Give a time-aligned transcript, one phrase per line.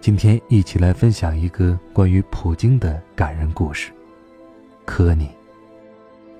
[0.00, 3.92] 今天一起来分享一个关于普京的感人故事。
[4.86, 5.28] 科尼。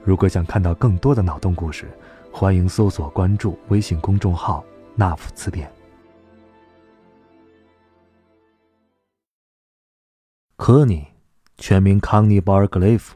[0.02, 1.87] 如果想看到更多的脑洞故事，
[2.33, 4.65] 欢迎搜索关注微信公众号
[4.97, 5.71] “纳夫词典”。
[10.57, 11.07] 科尼，
[11.59, 13.15] 全名康尼·鲍尔格雷夫，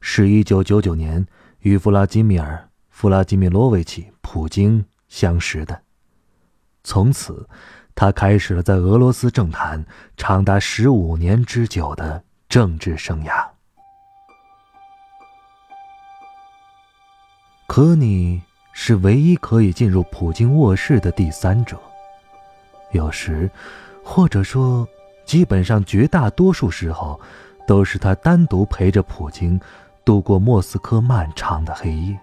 [0.00, 1.26] 是一九九九年
[1.62, 2.54] 与弗拉基米尔·
[2.90, 5.82] 弗拉基米罗维奇·普京相识的。
[6.84, 7.48] 从此。
[7.94, 9.84] 他开始了在俄罗斯政坛
[10.16, 13.46] 长达十五年之久的政治生涯。
[17.66, 21.80] 科尼是唯一可以进入普京卧室的第三者，
[22.90, 23.50] 有时，
[24.02, 24.86] 或者说，
[25.24, 27.18] 基本上绝大多数时候，
[27.66, 29.58] 都是他单独陪着普京
[30.04, 32.18] 度过莫斯科漫长的黑夜。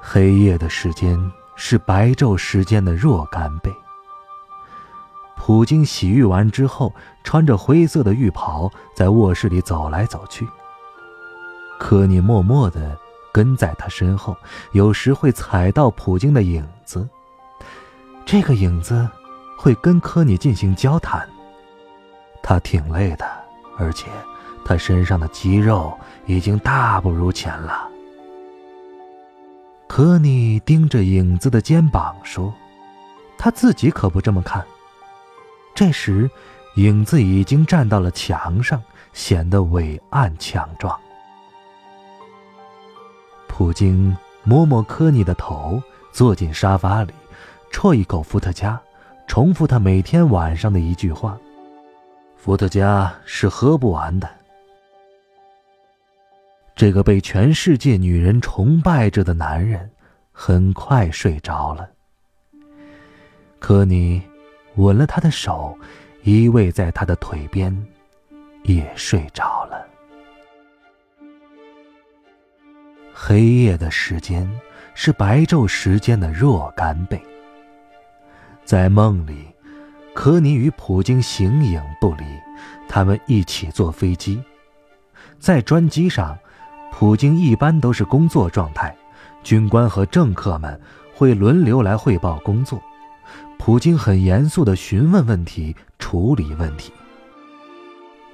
[0.00, 1.39] 黑夜的时间。
[1.62, 3.70] 是白昼时间的若干倍。
[5.36, 6.90] 普京洗浴完之后，
[7.22, 10.48] 穿着灰色的浴袍在卧室里走来走去。
[11.78, 12.98] 科尼默默地
[13.30, 14.34] 跟在他身后，
[14.72, 17.06] 有时会踩到普京的影子。
[18.24, 19.06] 这个影子
[19.58, 21.28] 会跟科尼进行交谈。
[22.42, 23.26] 他挺累的，
[23.78, 24.06] 而且
[24.64, 27.86] 他身上的肌肉已经大不如前了。
[29.92, 32.54] 科尼盯着影子的肩膀说
[33.36, 34.64] ：“他自己可不这么看。”
[35.74, 36.30] 这时，
[36.76, 38.80] 影子已经站到了墙上，
[39.12, 40.96] 显得伟岸强壮。
[43.48, 45.82] 普京摸摸科尼的头，
[46.12, 47.12] 坐进沙发里，
[47.72, 48.80] 啜一口伏特加，
[49.26, 51.36] 重复他每天晚上的一句话
[52.38, 54.30] ：“伏特加是喝不完的。”
[56.80, 59.90] 这个被全世界女人崇拜着的男人，
[60.32, 61.86] 很快睡着了。
[63.58, 64.22] 科尼
[64.76, 65.78] 吻了他的手，
[66.22, 67.70] 依偎在他的腿边，
[68.62, 69.86] 也睡着了。
[73.12, 74.50] 黑夜的时间
[74.94, 77.20] 是白昼时间的若干倍。
[78.64, 79.44] 在梦里，
[80.14, 82.24] 科尼与普京形影不离，
[82.88, 84.42] 他们一起坐飞机，
[85.38, 86.38] 在专机上。
[87.00, 88.94] 普京一般都是工作状态，
[89.42, 90.78] 军官和政客们
[91.14, 92.78] 会轮流来汇报工作。
[93.58, 96.92] 普京很严肃地询问问题，处理问题。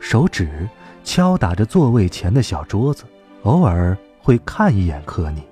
[0.01, 0.69] 手指
[1.05, 3.05] 敲打着座位前的小桌子，
[3.45, 5.45] 偶尔会看一眼科尼。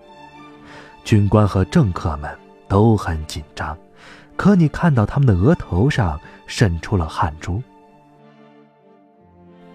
[1.04, 2.28] 军官和政客们
[2.66, 3.78] 都很紧张，
[4.34, 7.62] 科尼看到他们的额头上渗出了汗珠。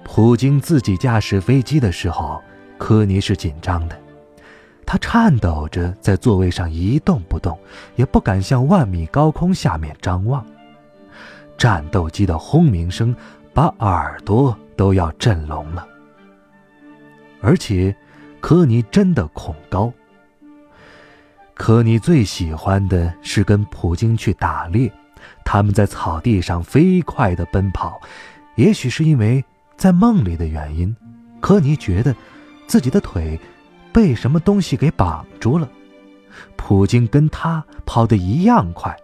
[0.04, 2.42] 普京自己驾驶飞机的时候。
[2.80, 3.96] 科尼是紧张的，
[4.86, 7.60] 他颤抖着在座位上一动不动，
[7.98, 10.44] 也不敢向万米高空下面张望。
[11.58, 13.14] 战斗机的轰鸣声
[13.54, 15.86] 把耳朵都要震聋了。
[17.42, 17.94] 而且，
[18.40, 19.94] 科尼真的恐高。
[21.54, 24.92] 科尼最喜欢的是跟普京去打猎，
[25.44, 28.02] 他们在草地上飞快地奔跑。
[28.56, 29.44] 也许是因为
[29.76, 30.96] 在梦里的原因，
[31.42, 32.16] 科尼觉得。
[32.70, 33.38] 自己的腿
[33.92, 35.68] 被什么东西给绑住了。
[36.56, 38.96] 普京跟他跑得一样快，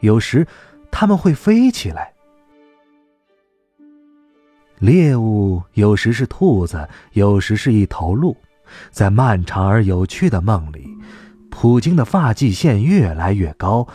[0.00, 0.44] 有时
[0.90, 2.12] 他们会飞起来。
[4.80, 8.36] 猎物有时是兔子，有时是一头鹿。
[8.90, 10.88] 在漫长而有趣的梦里，
[11.48, 13.86] 普京的发际线越来越高，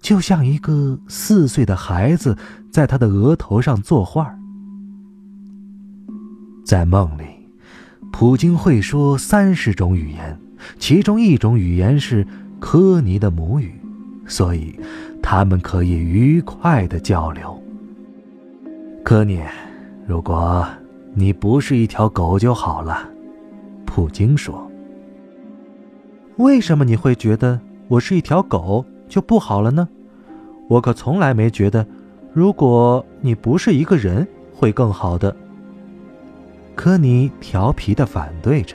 [0.00, 2.38] 就像一个四岁的孩子
[2.70, 4.32] 在他的额头上作画。
[6.64, 7.31] 在梦里。
[8.12, 10.38] 普京会说三十种语言，
[10.78, 12.24] 其中一种语言是
[12.60, 13.72] 科尼的母语，
[14.26, 14.78] 所以
[15.20, 17.60] 他们可以愉快的交流。
[19.02, 19.40] 科尼，
[20.06, 20.64] 如果
[21.14, 23.08] 你不是一条狗就好了，
[23.84, 24.70] 普京说。
[26.36, 29.88] 为什么你会觉得我是一条狗就不好了呢？
[30.68, 31.84] 我可从来没觉得，
[32.32, 35.34] 如果你不是一个人会更好的。
[36.74, 38.74] 科尼调皮的反对着。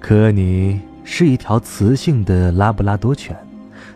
[0.00, 3.36] 科尼是一条雌性的拉布拉多犬，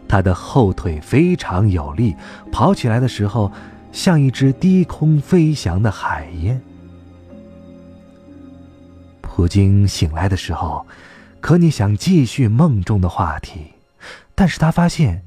[0.06, 2.14] 它的后腿非常有力，
[2.50, 3.52] 跑起来的时候
[3.92, 6.60] 像一只低空飞翔的海燕。
[9.20, 10.86] 普京醒来的时候，
[11.40, 13.60] 可你想继续梦中的话题，
[14.34, 15.22] 但是他发现，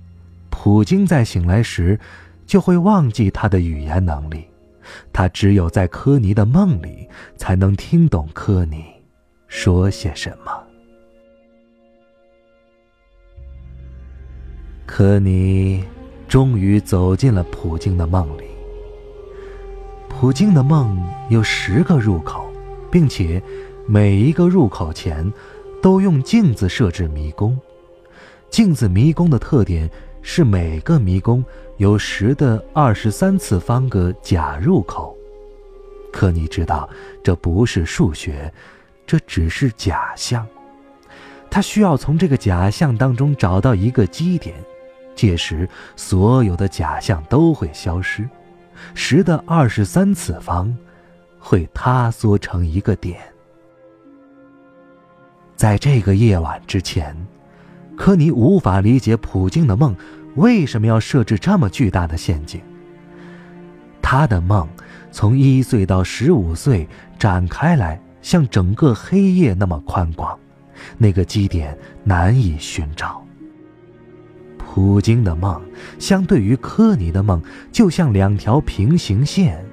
[0.50, 2.00] 普京在醒来时
[2.46, 4.46] 就会忘记他的语言能力，
[5.14, 7.08] 他只有在科尼的梦里
[7.38, 8.84] 才能听懂科尼
[9.48, 10.52] 说些什么。
[14.86, 15.84] 科尼
[16.28, 18.44] 终于走进了普京的梦里。
[20.10, 22.52] 普京的梦有十个入口，
[22.92, 23.42] 并且。
[23.88, 25.34] 每一个入口前，
[25.82, 27.60] 都用镜子设置迷宫。
[28.50, 29.90] 镜子迷宫的特点
[30.22, 31.44] 是每个迷宫
[31.78, 35.16] 有十的二十三次方个假入口。
[36.12, 36.90] 可你知道，
[37.24, 38.54] 这不是数学，
[39.08, 40.46] 这只是假象。
[41.50, 44.56] 他需要从这个假象当中找到一个基点，
[45.16, 48.28] 届时所有的假象都会消失，
[48.94, 50.74] 十的二十三次方
[51.40, 53.20] 会塌缩成一个点。
[55.56, 57.16] 在这个夜晚之前，
[57.96, 59.96] 科尼无法理解普京的梦
[60.36, 62.62] 为什么要设置这么巨大的陷阱。
[64.02, 64.68] 他的梦
[65.12, 66.88] 从一岁到十五岁
[67.20, 70.38] 展开来，像整个黑夜那么宽广，
[70.98, 73.24] 那个基点难以寻找。
[74.58, 75.62] 普京的梦
[76.00, 77.42] 相对于科尼的梦，
[77.72, 79.64] 就像两条平行线，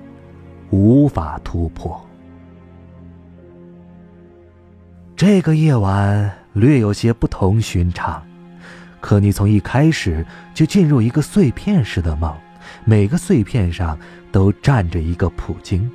[0.71, 2.05] 无法突破。
[5.17, 8.23] 这个夜晚略有些不同寻常，
[9.01, 10.25] 可你从一开始
[10.55, 12.35] 就进入一个碎片式的梦，
[12.85, 13.99] 每个碎片上
[14.33, 15.91] 都站着一个普京，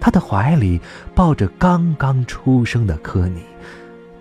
[0.00, 0.80] 他的怀里
[1.14, 3.42] 抱着刚刚出生的科尼，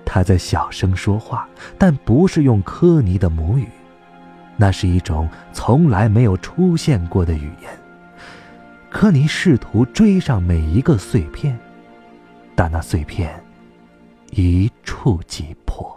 [0.05, 1.47] 他在小声说话，
[1.77, 3.67] 但不是用科尼的母语，
[4.57, 7.69] 那是一种从来没有出现过的语言。
[8.89, 11.59] 科尼试图追上每一个碎片，
[12.55, 13.44] 但那碎片。
[14.37, 15.95] 一触即破，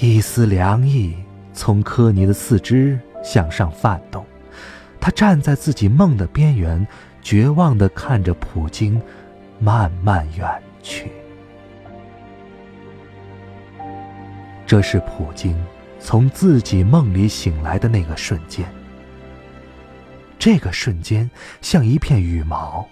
[0.00, 1.14] 一丝凉意
[1.52, 4.24] 从科尼的四肢向上泛动，
[4.98, 6.86] 他站在自己梦的边缘，
[7.20, 8.98] 绝望的看着普京
[9.58, 10.48] 慢慢远
[10.82, 11.12] 去。
[14.66, 15.62] 这是普京
[16.00, 18.66] 从自己梦里醒来的那个瞬间，
[20.38, 21.30] 这个瞬间
[21.60, 22.88] 像一片羽毛。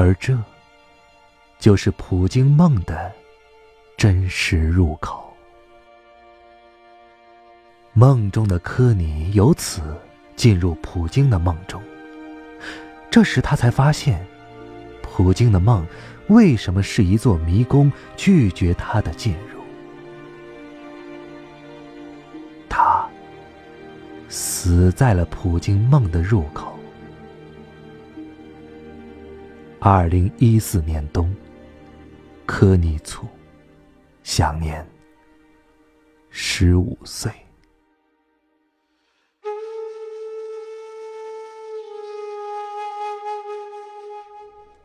[0.00, 0.38] 而这，
[1.58, 3.10] 就是普京梦的
[3.96, 5.36] 真实入口。
[7.94, 9.82] 梦中的科尼由此
[10.36, 11.82] 进入普京的梦中。
[13.10, 14.24] 这时他才发现，
[15.02, 15.84] 普京的梦
[16.28, 19.58] 为什么是一座迷宫，拒绝他的进入。
[22.68, 23.04] 他
[24.28, 26.77] 死在了普京梦的入口。
[29.90, 31.34] 二零一四年冬，
[32.44, 33.26] 科尼措，
[34.22, 34.86] 享年
[36.28, 37.32] 十五岁。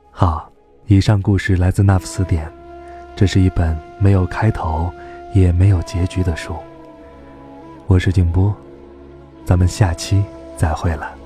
[0.10, 0.50] 好，
[0.86, 2.48] 以上故事来自《那副词典》，
[3.14, 4.90] 这是一本没有开头
[5.34, 6.56] 也没有结局的书。
[7.88, 8.56] 我是静波，
[9.44, 10.24] 咱们下期
[10.56, 11.23] 再会了。